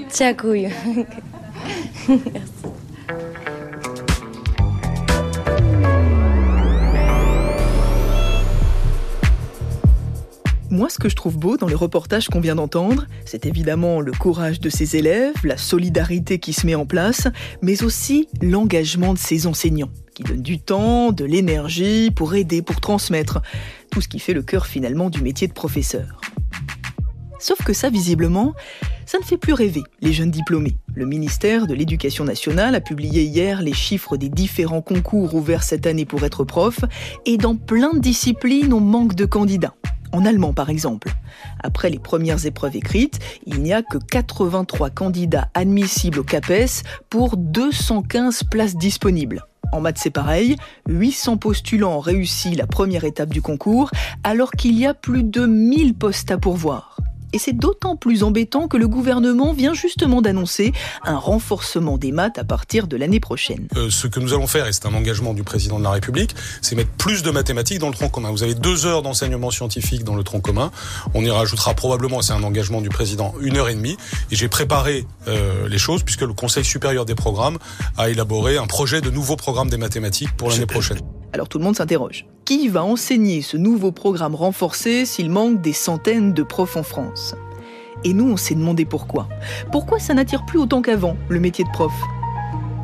Tiakouille. 0.09 0.69
Moi, 10.72 10.88
ce 10.88 10.98
que 10.98 11.10
je 11.10 11.16
trouve 11.16 11.36
beau 11.36 11.58
dans 11.58 11.66
les 11.66 11.74
reportages 11.74 12.28
qu'on 12.28 12.40
vient 12.40 12.54
d'entendre, 12.54 13.06
c'est 13.26 13.44
évidemment 13.44 14.00
le 14.00 14.10
courage 14.10 14.58
de 14.58 14.70
ses 14.70 14.96
élèves, 14.96 15.34
la 15.44 15.58
solidarité 15.58 16.38
qui 16.38 16.54
se 16.54 16.64
met 16.64 16.74
en 16.74 16.86
place, 16.86 17.28
mais 17.60 17.82
aussi 17.82 18.26
l'engagement 18.40 19.12
de 19.12 19.18
ses 19.18 19.46
enseignants, 19.46 19.90
qui 20.14 20.22
donnent 20.22 20.40
du 20.40 20.58
temps, 20.58 21.12
de 21.12 21.26
l'énergie 21.26 22.10
pour 22.10 22.34
aider, 22.34 22.62
pour 22.62 22.80
transmettre, 22.80 23.42
tout 23.90 24.00
ce 24.00 24.08
qui 24.08 24.18
fait 24.18 24.32
le 24.32 24.40
cœur 24.40 24.64
finalement 24.64 25.10
du 25.10 25.20
métier 25.20 25.46
de 25.46 25.52
professeur. 25.52 26.22
Sauf 27.38 27.62
que 27.62 27.74
ça, 27.74 27.90
visiblement, 27.90 28.54
ça 29.04 29.18
ne 29.18 29.24
fait 29.24 29.36
plus 29.36 29.52
rêver 29.52 29.82
les 30.00 30.14
jeunes 30.14 30.30
diplômés. 30.30 30.78
Le 30.94 31.04
ministère 31.04 31.66
de 31.66 31.74
l'Éducation 31.74 32.24
nationale 32.24 32.74
a 32.74 32.80
publié 32.80 33.24
hier 33.24 33.60
les 33.60 33.74
chiffres 33.74 34.16
des 34.16 34.30
différents 34.30 34.80
concours 34.80 35.34
ouverts 35.34 35.64
cette 35.64 35.86
année 35.86 36.06
pour 36.06 36.24
être 36.24 36.44
prof, 36.44 36.78
et 37.26 37.36
dans 37.36 37.56
plein 37.56 37.92
de 37.92 37.98
disciplines, 37.98 38.72
on 38.72 38.80
manque 38.80 39.14
de 39.14 39.26
candidats. 39.26 39.74
En 40.12 40.26
allemand, 40.26 40.52
par 40.52 40.68
exemple. 40.68 41.10
Après 41.60 41.88
les 41.88 41.98
premières 41.98 42.44
épreuves 42.44 42.76
écrites, 42.76 43.18
il 43.46 43.62
n'y 43.62 43.72
a 43.72 43.82
que 43.82 43.98
83 43.98 44.90
candidats 44.90 45.48
admissibles 45.54 46.20
au 46.20 46.24
CAPES 46.24 46.84
pour 47.08 47.36
215 47.36 48.44
places 48.44 48.76
disponibles. 48.76 49.42
En 49.72 49.80
maths, 49.80 49.98
c'est 49.98 50.10
pareil. 50.10 50.56
800 50.88 51.38
postulants 51.38 51.96
ont 51.96 52.00
réussi 52.00 52.54
la 52.54 52.66
première 52.66 53.04
étape 53.04 53.30
du 53.30 53.40
concours, 53.40 53.90
alors 54.22 54.50
qu'il 54.50 54.78
y 54.78 54.86
a 54.86 54.92
plus 54.92 55.24
de 55.24 55.46
1000 55.46 55.94
postes 55.94 56.30
à 56.30 56.36
pourvoir. 56.36 57.01
Et 57.32 57.38
c'est 57.38 57.52
d'autant 57.52 57.96
plus 57.96 58.22
embêtant 58.22 58.68
que 58.68 58.76
le 58.76 58.88
gouvernement 58.88 59.52
vient 59.52 59.74
justement 59.74 60.22
d'annoncer 60.22 60.72
un 61.02 61.16
renforcement 61.16 61.98
des 61.98 62.12
maths 62.12 62.38
à 62.38 62.44
partir 62.44 62.86
de 62.86 62.96
l'année 62.96 63.20
prochaine. 63.20 63.68
Euh, 63.76 63.90
ce 63.90 64.06
que 64.06 64.20
nous 64.20 64.32
allons 64.34 64.46
faire, 64.46 64.66
et 64.66 64.72
c'est 64.72 64.86
un 64.86 64.94
engagement 64.94 65.34
du 65.34 65.42
président 65.42 65.78
de 65.78 65.84
la 65.84 65.90
République, 65.90 66.34
c'est 66.60 66.74
mettre 66.74 66.90
plus 66.90 67.22
de 67.22 67.30
mathématiques 67.30 67.78
dans 67.78 67.88
le 67.88 67.94
tronc 67.94 68.08
commun. 68.08 68.30
Vous 68.30 68.42
avez 68.42 68.54
deux 68.54 68.86
heures 68.86 69.02
d'enseignement 69.02 69.50
scientifique 69.50 70.04
dans 70.04 70.14
le 70.14 70.24
tronc 70.24 70.40
commun. 70.40 70.70
On 71.14 71.24
y 71.24 71.30
rajoutera 71.30 71.74
probablement, 71.74 72.22
c'est 72.22 72.32
un 72.32 72.42
engagement 72.42 72.80
du 72.80 72.88
président, 72.88 73.34
une 73.40 73.56
heure 73.56 73.68
et 73.68 73.74
demie. 73.74 73.96
Et 74.30 74.36
j'ai 74.36 74.48
préparé 74.48 75.06
euh, 75.28 75.68
les 75.68 75.78
choses 75.78 76.02
puisque 76.02 76.22
le 76.22 76.34
Conseil 76.34 76.64
supérieur 76.64 77.04
des 77.04 77.14
programmes 77.14 77.58
a 77.96 78.10
élaboré 78.10 78.56
un 78.58 78.66
projet 78.66 79.00
de 79.00 79.10
nouveau 79.10 79.36
programme 79.36 79.70
des 79.70 79.78
mathématiques 79.78 80.36
pour 80.36 80.50
l'année 80.50 80.66
prochaine. 80.66 80.98
Alors 81.32 81.48
tout 81.48 81.58
le 81.58 81.64
monde 81.64 81.76
s'interroge. 81.76 82.26
Qui 82.52 82.68
va 82.68 82.84
enseigner 82.84 83.40
ce 83.40 83.56
nouveau 83.56 83.92
programme 83.92 84.34
renforcé 84.34 85.06
s'il 85.06 85.30
manque 85.30 85.62
des 85.62 85.72
centaines 85.72 86.34
de 86.34 86.42
profs 86.42 86.76
en 86.76 86.82
France 86.82 87.34
Et 88.04 88.12
nous, 88.12 88.30
on 88.30 88.36
s'est 88.36 88.54
demandé 88.54 88.84
pourquoi. 88.84 89.26
Pourquoi 89.72 89.98
ça 89.98 90.12
n'attire 90.12 90.44
plus 90.44 90.58
autant 90.58 90.82
qu'avant, 90.82 91.16
le 91.30 91.40
métier 91.40 91.64
de 91.64 91.70
prof? 91.70 91.94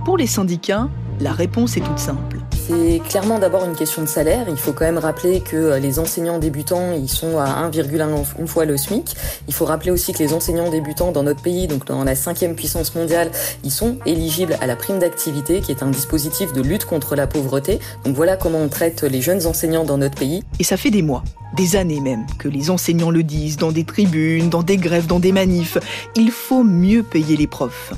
Pour 0.06 0.16
les 0.16 0.26
syndicats, 0.26 0.88
la 1.20 1.32
réponse 1.32 1.76
est 1.76 1.82
toute 1.82 1.98
simple. 1.98 2.38
C'est 2.68 3.00
clairement 3.08 3.38
d'abord 3.38 3.64
une 3.64 3.74
question 3.74 4.02
de 4.02 4.06
salaire. 4.06 4.44
Il 4.46 4.58
faut 4.58 4.74
quand 4.74 4.84
même 4.84 4.98
rappeler 4.98 5.40
que 5.40 5.56
euh, 5.56 5.78
les 5.78 5.98
enseignants 5.98 6.38
débutants, 6.38 6.92
ils 6.92 7.08
sont 7.08 7.38
à 7.38 7.66
1,1 7.66 8.46
fois 8.46 8.66
le 8.66 8.76
SMIC. 8.76 9.16
Il 9.46 9.54
faut 9.54 9.64
rappeler 9.64 9.90
aussi 9.90 10.12
que 10.12 10.18
les 10.18 10.34
enseignants 10.34 10.70
débutants 10.70 11.10
dans 11.10 11.22
notre 11.22 11.40
pays, 11.40 11.66
donc 11.66 11.86
dans 11.86 12.04
la 12.04 12.14
cinquième 12.14 12.54
puissance 12.54 12.94
mondiale, 12.94 13.30
ils 13.64 13.70
sont 13.70 13.96
éligibles 14.04 14.58
à 14.60 14.66
la 14.66 14.76
prime 14.76 14.98
d'activité, 14.98 15.62
qui 15.62 15.72
est 15.72 15.82
un 15.82 15.88
dispositif 15.88 16.52
de 16.52 16.60
lutte 16.60 16.84
contre 16.84 17.16
la 17.16 17.26
pauvreté. 17.26 17.78
Donc 18.04 18.14
voilà 18.14 18.36
comment 18.36 18.58
on 18.58 18.68
traite 18.68 19.02
les 19.02 19.22
jeunes 19.22 19.46
enseignants 19.46 19.84
dans 19.84 19.96
notre 19.96 20.18
pays. 20.18 20.42
Et 20.58 20.64
ça 20.64 20.76
fait 20.76 20.90
des 20.90 21.00
mois, 21.00 21.24
des 21.56 21.74
années 21.74 22.00
même, 22.00 22.26
que 22.38 22.48
les 22.48 22.68
enseignants 22.68 23.10
le 23.10 23.22
disent 23.22 23.56
dans 23.56 23.72
des 23.72 23.84
tribunes, 23.84 24.50
dans 24.50 24.62
des 24.62 24.76
grèves, 24.76 25.06
dans 25.06 25.20
des 25.20 25.32
manifs. 25.32 25.78
Il 26.16 26.30
faut 26.30 26.64
mieux 26.64 27.02
payer 27.02 27.38
les 27.38 27.46
profs. 27.46 27.94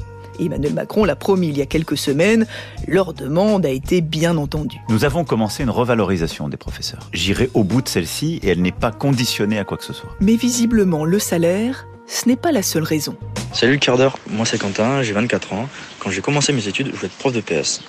Emmanuel 0.47 0.75
Macron 0.75 1.05
l'a 1.05 1.17
promis 1.17 1.49
il 1.49 1.59
y 1.59 1.63
a 1.63 1.67
quelques 1.67 1.97
semaines, 1.97 2.47
leur 2.87 3.13
demande 3.15 3.67
a 3.67 3.71
été 3.71 4.01
bien 4.01 4.37
entendue. 4.37 4.81
Nous 4.89 5.05
avons 5.05 5.25
commencé 5.25 5.63
une 5.63 5.71
revalorisation 5.71 6.49
des 6.49 6.57
professeurs. 6.57 7.09
J'irai 7.13 7.51
au 7.55 7.65
bout 7.65 7.83
de 7.83 7.89
celle-ci 7.89 8.41
et 8.43 8.49
elle 8.49 8.63
n'est 8.63 8.73
pas 8.73 8.93
conditionnée 8.93 9.59
à 9.59 9.65
quoi 9.65 9.77
que 9.77 9.85
ce 9.85 9.93
soit. 9.93 10.11
Mais 10.21 10.37
visiblement, 10.37 11.05
le 11.05 11.19
salaire, 11.19 11.87
ce 12.07 12.29
n'est 12.29 12.37
pas 12.37 12.53
la 12.53 12.63
seule 12.63 12.83
raison. 12.83 13.17
Salut 13.53 13.73
le 13.73 13.79
quart 13.79 13.97
d'heure, 13.97 14.19
moi 14.29 14.47
c'est 14.47 14.59
Quentin, 14.59 15.03
j'ai 15.03 15.13
24 15.13 15.53
ans. 15.53 15.69
Quand 15.99 16.11
j'ai 16.11 16.21
commencé 16.21 16.53
mes 16.53 16.67
études, 16.67 16.89
je 16.89 16.97
voulais 16.97 17.07
être 17.07 17.19
prof 17.19 17.33
de 17.33 17.41
PS. 17.41 17.83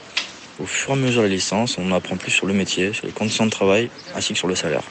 Au 0.61 0.65
fur 0.65 0.91
et 0.91 0.93
à 0.93 0.95
mesure 0.95 1.21
de 1.23 1.27
la 1.27 1.33
licence, 1.33 1.77
on 1.77 1.91
apprend 1.91 2.17
plus 2.17 2.31
sur 2.31 2.45
le 2.45 2.53
métier, 2.53 2.93
sur 2.93 3.07
les 3.07 3.11
conditions 3.11 3.45
de 3.45 3.49
travail, 3.49 3.89
ainsi 4.15 4.33
que 4.33 4.39
sur 4.39 4.47
le 4.47 4.55
salaire. 4.55 4.83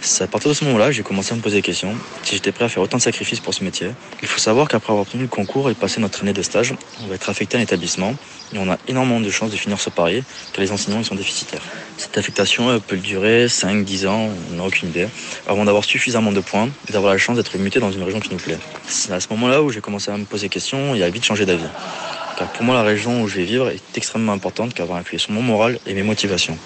C'est 0.00 0.24
à 0.24 0.26
partir 0.28 0.48
de 0.48 0.54
ce 0.54 0.64
moment-là, 0.64 0.92
j'ai 0.92 1.02
commencé 1.02 1.32
à 1.32 1.36
me 1.36 1.40
poser 1.40 1.56
des 1.56 1.62
questions, 1.62 1.94
si 2.22 2.36
j'étais 2.36 2.52
prêt 2.52 2.64
à 2.64 2.68
faire 2.68 2.82
autant 2.82 2.98
de 2.98 3.02
sacrifices 3.02 3.40
pour 3.40 3.52
ce 3.52 3.64
métier. 3.64 3.90
Il 4.22 4.28
faut 4.28 4.38
savoir 4.38 4.68
qu'après 4.68 4.92
avoir 4.92 5.02
obtenu 5.02 5.22
le 5.22 5.28
concours 5.28 5.70
et 5.70 5.74
passé 5.74 6.00
notre 6.00 6.22
année 6.22 6.32
de 6.32 6.42
stage, 6.42 6.72
on 7.02 7.08
va 7.08 7.16
être 7.16 7.28
affecté 7.28 7.56
à 7.56 7.60
un 7.60 7.62
établissement 7.62 8.14
et 8.52 8.58
on 8.58 8.70
a 8.70 8.78
énormément 8.86 9.20
de 9.20 9.30
chances 9.30 9.50
de 9.50 9.56
finir 9.56 9.80
ce 9.80 9.90
pari 9.90 10.22
car 10.52 10.62
les 10.62 10.70
enseignants 10.70 11.00
ils 11.00 11.04
sont 11.04 11.16
déficitaires. 11.16 11.62
Cette 11.96 12.16
affectation 12.16 12.78
peut 12.80 12.96
durer 12.96 13.48
5, 13.48 13.84
10 13.84 14.06
ans, 14.06 14.28
on 14.52 14.54
n'a 14.54 14.64
aucune 14.64 14.88
idée, 14.88 15.08
avant 15.48 15.64
d'avoir 15.64 15.84
suffisamment 15.84 16.32
de 16.32 16.40
points 16.40 16.68
et 16.88 16.92
d'avoir 16.92 17.12
la 17.12 17.18
chance 17.18 17.36
d'être 17.36 17.58
muté 17.58 17.80
dans 17.80 17.90
une 17.90 18.02
région 18.02 18.20
qui 18.20 18.30
nous 18.30 18.38
plaît. 18.38 18.58
C'est 18.86 19.12
à 19.12 19.20
ce 19.20 19.26
moment-là 19.30 19.62
où 19.62 19.70
j'ai 19.70 19.80
commencé 19.80 20.10
à 20.10 20.16
me 20.16 20.24
poser 20.24 20.46
des 20.46 20.50
questions 20.50 20.94
et 20.94 21.02
à 21.02 21.10
vite 21.10 21.24
changer 21.24 21.44
d'avis. 21.44 21.68
Car 22.38 22.46
pour 22.52 22.62
moi, 22.62 22.76
la 22.76 22.84
région 22.84 23.22
où 23.22 23.28
je 23.28 23.38
vais 23.38 23.44
vivre 23.44 23.68
est 23.68 23.96
extrêmement 23.96 24.32
importante 24.32 24.72
car 24.72 24.86
elle 24.86 24.92
va 24.92 24.98
influer 24.98 25.18
sur 25.18 25.32
mon 25.32 25.42
moral 25.42 25.80
et 25.86 25.94
mes 25.94 26.04
motivations. 26.04 26.56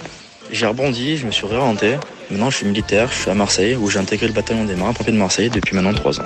J'ai 0.51 0.67
rebondi, 0.67 1.17
je 1.17 1.25
me 1.25 1.31
suis 1.31 1.47
réorienté. 1.47 1.97
Maintenant, 2.31 2.51
je 2.51 2.57
suis 2.57 2.67
militaire, 2.67 3.09
je 3.09 3.23
suis 3.23 3.31
à 3.31 3.35
Marseille, 3.35 3.77
où 3.77 3.91
j'ai 3.91 3.99
intégré 3.99 4.27
le 4.27 4.33
bataillon 4.33 4.65
des 4.65 4.75
marins 4.75 4.93
pompiers 4.93 5.13
de 5.13 5.19
Marseille 5.19 5.51
depuis 5.51 5.75
maintenant 5.75 5.93
trois 5.93 6.21
ans. 6.21 6.25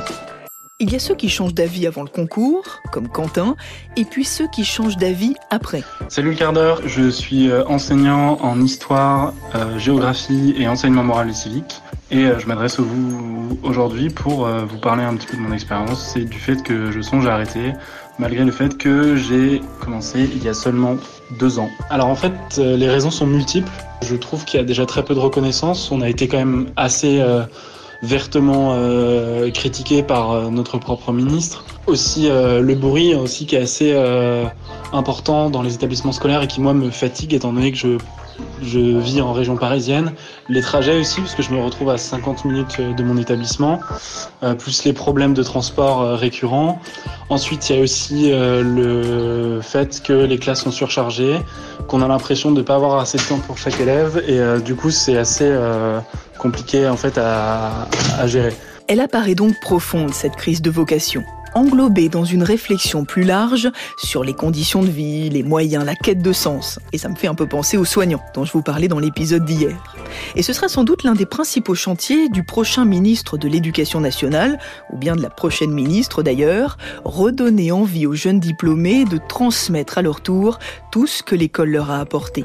Il 0.78 0.92
y 0.92 0.94
a 0.94 0.98
ceux 0.98 1.14
qui 1.14 1.30
changent 1.30 1.54
d'avis 1.54 1.86
avant 1.86 2.02
le 2.02 2.10
concours, 2.10 2.82
comme 2.92 3.08
Quentin, 3.08 3.56
et 3.96 4.04
puis 4.04 4.26
ceux 4.26 4.46
qui 4.48 4.62
changent 4.62 4.98
d'avis 4.98 5.34
après. 5.48 5.82
Salut 6.08 6.32
le 6.32 6.36
quart 6.36 6.52
d'heure, 6.52 6.86
je 6.86 7.08
suis 7.08 7.50
euh, 7.50 7.64
enseignant 7.66 8.38
en 8.42 8.60
histoire, 8.60 9.32
euh, 9.54 9.78
géographie 9.78 10.54
et 10.58 10.68
enseignement 10.68 11.02
moral 11.02 11.30
et 11.30 11.32
civique. 11.32 11.80
Et 12.10 12.26
euh, 12.26 12.38
je 12.38 12.46
m'adresse 12.46 12.78
à 12.78 12.82
vous 12.82 13.58
aujourd'hui 13.62 14.10
pour 14.10 14.46
vous 14.46 14.78
parler 14.78 15.02
un 15.02 15.16
petit 15.16 15.26
peu 15.26 15.38
de 15.38 15.42
mon 15.42 15.52
expérience 15.52 16.14
et 16.14 16.26
du 16.26 16.38
fait 16.38 16.62
que 16.62 16.92
je 16.92 17.00
songe 17.00 17.26
à 17.26 17.32
arrêter, 17.32 17.72
malgré 18.18 18.44
le 18.44 18.52
fait 18.52 18.76
que 18.78 19.16
j'ai 19.16 19.60
commencé 19.80 20.28
il 20.34 20.42
y 20.42 20.48
a 20.48 20.54
seulement 20.54 20.96
deux 21.38 21.58
ans. 21.58 21.68
Alors 21.90 22.08
en 22.08 22.14
fait, 22.14 22.32
les 22.58 22.88
raisons 22.88 23.10
sont 23.10 23.26
multiples. 23.26 23.70
Je 24.02 24.16
trouve 24.16 24.44
qu'il 24.44 24.60
y 24.60 24.62
a 24.62 24.66
déjà 24.66 24.86
très 24.86 25.04
peu 25.04 25.14
de 25.14 25.20
reconnaissance. 25.20 25.90
On 25.90 26.00
a 26.00 26.08
été 26.08 26.28
quand 26.28 26.38
même 26.38 26.66
assez 26.76 27.22
vertement 28.02 28.72
euh, 28.74 29.50
critiqué 29.50 30.02
par 30.02 30.32
euh, 30.32 30.50
notre 30.50 30.78
propre 30.78 31.12
ministre. 31.12 31.64
Aussi 31.86 32.28
euh, 32.28 32.60
le 32.60 32.74
bruit 32.74 33.14
aussi 33.14 33.46
qui 33.46 33.56
est 33.56 33.60
assez 33.60 33.94
important 34.92 35.50
dans 35.50 35.62
les 35.62 35.74
établissements 35.74 36.12
scolaires 36.12 36.42
et 36.42 36.46
qui 36.46 36.60
moi 36.60 36.74
me 36.74 36.90
fatigue 36.90 37.34
étant 37.34 37.52
donné 37.52 37.72
que 37.72 37.78
je 37.78 37.98
je 38.60 38.78
vis 38.78 39.22
en 39.22 39.32
région 39.32 39.56
parisienne. 39.56 40.12
Les 40.50 40.60
trajets 40.60 41.00
aussi, 41.00 41.20
parce 41.22 41.34
que 41.34 41.42
je 41.42 41.50
me 41.52 41.62
retrouve 41.62 41.88
à 41.88 41.96
50 41.96 42.44
minutes 42.44 42.82
de 42.82 43.02
mon 43.02 43.16
établissement, 43.16 43.80
plus 44.58 44.84
les 44.84 44.92
problèmes 44.92 45.32
de 45.32 45.42
transport 45.42 46.18
récurrents. 46.18 46.78
Ensuite, 47.30 47.70
il 47.70 47.76
y 47.76 47.78
a 47.78 47.82
aussi 47.82 48.30
le 48.30 49.60
fait 49.62 50.02
que 50.02 50.12
les 50.12 50.36
classes 50.36 50.64
sont 50.64 50.70
surchargées, 50.70 51.38
qu'on 51.88 52.02
a 52.02 52.08
l'impression 52.08 52.50
de 52.50 52.58
ne 52.58 52.62
pas 52.62 52.74
avoir 52.74 52.98
assez 52.98 53.16
de 53.16 53.22
temps 53.22 53.38
pour 53.38 53.56
chaque 53.56 53.80
élève, 53.80 54.22
et 54.28 54.60
du 54.60 54.74
coup, 54.74 54.90
c'est 54.90 55.16
assez 55.16 55.50
compliqué 56.38 56.88
en 56.88 56.96
fait 56.96 57.18
à, 57.18 57.88
à 58.18 58.26
gérer. 58.26 58.54
Elle 58.88 59.00
apparaît 59.00 59.34
donc 59.34 59.54
profonde, 59.60 60.14
cette 60.14 60.36
crise 60.36 60.62
de 60.62 60.70
vocation 60.70 61.24
englobée 61.56 62.10
dans 62.10 62.24
une 62.24 62.42
réflexion 62.42 63.04
plus 63.04 63.24
large 63.24 63.70
sur 63.96 64.22
les 64.22 64.34
conditions 64.34 64.82
de 64.82 64.90
vie, 64.90 65.30
les 65.30 65.42
moyens, 65.42 65.84
la 65.84 65.94
quête 65.94 66.20
de 66.20 66.32
sens. 66.32 66.78
Et 66.92 66.98
ça 66.98 67.08
me 67.08 67.14
fait 67.14 67.28
un 67.28 67.34
peu 67.34 67.46
penser 67.46 67.78
aux 67.78 67.84
soignants 67.86 68.22
dont 68.34 68.44
je 68.44 68.52
vous 68.52 68.62
parlais 68.62 68.88
dans 68.88 68.98
l'épisode 68.98 69.44
d'hier. 69.44 69.74
Et 70.34 70.42
ce 70.42 70.52
sera 70.52 70.68
sans 70.68 70.84
doute 70.84 71.02
l'un 71.02 71.14
des 71.14 71.24
principaux 71.24 71.74
chantiers 71.74 72.28
du 72.28 72.44
prochain 72.44 72.84
ministre 72.84 73.38
de 73.38 73.48
l'Éducation 73.48 74.00
nationale, 74.00 74.58
ou 74.92 74.98
bien 74.98 75.16
de 75.16 75.22
la 75.22 75.30
prochaine 75.30 75.70
ministre 75.70 76.22
d'ailleurs, 76.22 76.76
redonner 77.04 77.72
envie 77.72 78.06
aux 78.06 78.14
jeunes 78.14 78.38
diplômés 78.38 79.06
de 79.06 79.18
transmettre 79.28 79.96
à 79.96 80.02
leur 80.02 80.20
tour 80.20 80.58
tout 80.92 81.06
ce 81.06 81.22
que 81.22 81.34
l'école 81.34 81.70
leur 81.70 81.90
a 81.90 82.00
apporté. 82.00 82.42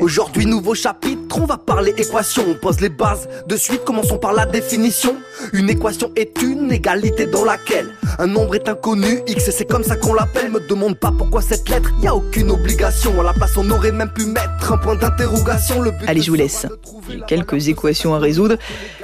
Aujourd'hui, 0.00 0.46
nouveau 0.46 0.74
chapitre, 0.74 1.40
on 1.40 1.46
va 1.46 1.58
parler 1.58 1.92
équation. 1.96 2.44
On 2.48 2.54
pose 2.54 2.80
les 2.80 2.88
bases 2.88 3.28
de 3.48 3.56
suite, 3.56 3.84
commençons 3.84 4.18
par 4.18 4.32
la 4.32 4.46
définition. 4.46 5.16
Une 5.52 5.70
équation 5.70 6.12
est 6.14 6.40
une 6.42 6.70
égalité 6.70 7.26
dans 7.26 7.44
laquelle 7.44 7.95
un 8.18 8.26
nombre 8.26 8.54
est 8.54 8.68
inconnu, 8.68 9.20
X, 9.26 9.48
et 9.48 9.50
c'est 9.50 9.64
comme 9.64 9.82
ça 9.82 9.96
qu'on 9.96 10.14
l'appelle. 10.14 10.50
Me 10.50 10.60
demande 10.68 10.98
pas 10.98 11.12
pourquoi 11.16 11.42
cette 11.42 11.68
lettre, 11.68 11.90
y 12.02 12.06
a 12.06 12.14
aucune 12.14 12.50
obligation. 12.50 13.20
À 13.20 13.24
la 13.24 13.32
place, 13.32 13.56
on 13.56 13.70
aurait 13.70 13.92
même 13.92 14.10
pu 14.10 14.24
mettre 14.26 14.72
un 14.72 14.78
point 14.78 14.96
d'interrogation. 14.96 15.82
Le 15.82 15.92
Allez, 16.06 16.22
je 16.22 16.30
vous 16.30 16.36
laisse. 16.36 16.66
quelques 17.26 17.68
équations 17.68 18.14
à 18.14 18.18
résoudre. 18.18 18.56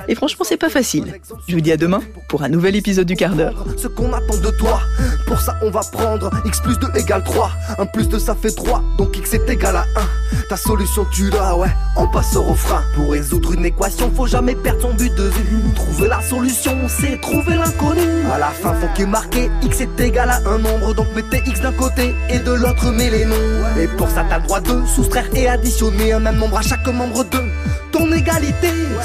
Et 0.09 0.15
franchement, 0.15 0.45
c'est 0.49 0.57
pas 0.57 0.71
facile. 0.71 1.21
Je 1.49 1.55
vous 1.55 1.61
dis 1.61 1.73
à 1.73 1.77
demain 1.77 2.01
pour 2.29 2.43
un 2.43 2.49
nouvel 2.49 2.77
épisode 2.77 3.07
du 3.07 3.17
quart 3.17 3.35
d'heure. 3.35 3.65
Ce 3.77 3.89
qu'on 3.89 4.13
attend 4.13 4.37
de 4.37 4.51
toi, 4.51 4.81
pour 5.27 5.41
ça 5.41 5.57
on 5.63 5.71
va 5.71 5.81
prendre 5.81 6.31
X 6.45 6.61
plus 6.61 6.79
2 6.79 6.89
égale 6.97 7.23
3. 7.25 7.51
1 7.79 7.87
plus 7.87 8.09
2 8.09 8.19
ça 8.19 8.35
fait 8.35 8.51
3, 8.51 8.83
donc 8.99 9.17
X 9.17 9.35
est 9.35 9.49
égal 9.49 9.77
à 9.77 9.83
1. 9.83 10.47
Ta 10.49 10.57
solution 10.57 11.07
tu 11.13 11.31
l'as, 11.31 11.57
ouais, 11.57 11.69
on 11.97 12.07
passe 12.09 12.37
au 12.37 12.43
refrain. 12.43 12.83
Pour 12.95 13.13
résoudre 13.13 13.53
une 13.53 13.65
équation, 13.65 14.11
faut 14.15 14.27
jamais 14.27 14.55
perdre 14.55 14.83
son 14.83 14.95
but 14.95 15.15
de 15.15 15.25
vue. 15.25 15.63
Trouver 15.75 16.09
la 16.09 16.21
solution, 16.21 16.77
c'est 16.89 17.21
trouver 17.21 17.57
l'inconnu. 17.57 18.03
À 18.33 18.39
la 18.39 18.49
fin, 18.49 18.75
faut 18.75 18.89
qu'il 18.95 19.07
marqué 19.07 19.51
X 19.63 19.81
est 19.81 20.01
égal 20.01 20.31
à 20.31 20.39
un 20.49 20.59
nombre, 20.59 20.95
donc 20.95 21.07
mettez 21.15 21.43
X 21.47 21.61
d'un 21.61 21.73
côté 21.73 22.15
et 22.29 22.39
de 22.39 22.53
l'autre, 22.53 22.91
mais 22.93 23.11
les 23.11 23.25
noms. 23.25 23.35
Et 23.79 23.87
pour 23.89 24.09
ça, 24.09 24.25
t'as 24.29 24.39
le 24.39 24.45
droit 24.45 24.61
de 24.61 24.87
soustraire 24.87 25.29
et 25.35 25.49
additionner 25.49 26.13
un 26.13 26.21
même 26.21 26.37
nombre 26.37 26.59
à 26.59 26.63
chaque 26.63 26.87
membre 26.89 27.25
de 27.25 27.39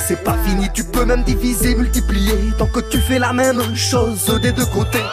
C'est 0.05 0.23
pas 0.23 0.35
fini, 0.45 0.67
tu 0.73 0.83
peux 0.83 1.05
même 1.05 1.23
diviser, 1.23 1.75
multiplier 1.75 2.33
tant 2.57 2.67
que 2.67 2.81
tu 2.81 2.99
fais 2.99 3.19
la 3.19 3.31
même 3.31 3.61
chose 3.75 4.39
des 4.41 4.51
deux 4.51 4.65
côtés. 4.65 5.03